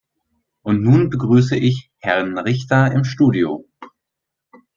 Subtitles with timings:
[0.63, 3.67] Und nun begrüße ich Herrn Richter im Studio.